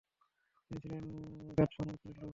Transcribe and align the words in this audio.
তিনি 0.61 0.77
ছিলেন 0.81 1.03
গাতফান 1.57 1.87
গোত্রের 1.91 2.15
লোক। 2.17 2.29